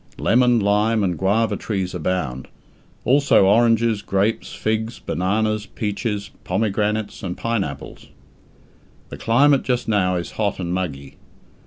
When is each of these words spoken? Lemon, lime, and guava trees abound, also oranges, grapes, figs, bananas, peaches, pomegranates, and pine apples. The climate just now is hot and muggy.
Lemon, 0.17 0.59
lime, 0.59 1.03
and 1.03 1.15
guava 1.15 1.55
trees 1.55 1.93
abound, 1.93 2.47
also 3.05 3.45
oranges, 3.45 4.01
grapes, 4.01 4.51
figs, 4.51 4.97
bananas, 4.97 5.67
peaches, 5.67 6.31
pomegranates, 6.43 7.21
and 7.21 7.37
pine 7.37 7.63
apples. 7.63 8.07
The 9.09 9.17
climate 9.17 9.61
just 9.61 9.87
now 9.87 10.15
is 10.15 10.31
hot 10.41 10.59
and 10.59 10.73
muggy. 10.73 11.17